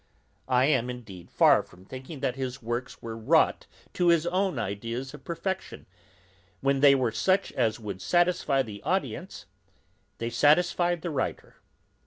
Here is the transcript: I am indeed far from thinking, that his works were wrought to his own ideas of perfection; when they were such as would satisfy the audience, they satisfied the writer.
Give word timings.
I 0.47 0.65
am 0.65 0.89
indeed 0.89 1.29
far 1.29 1.61
from 1.61 1.85
thinking, 1.85 2.21
that 2.21 2.35
his 2.35 2.59
works 2.59 3.03
were 3.03 3.15
wrought 3.15 3.67
to 3.93 4.07
his 4.07 4.25
own 4.25 4.57
ideas 4.57 5.13
of 5.13 5.23
perfection; 5.23 5.85
when 6.59 6.79
they 6.79 6.95
were 6.95 7.11
such 7.11 7.51
as 7.51 7.79
would 7.79 8.01
satisfy 8.01 8.63
the 8.63 8.81
audience, 8.81 9.45
they 10.17 10.31
satisfied 10.31 11.03
the 11.03 11.11
writer. 11.11 11.57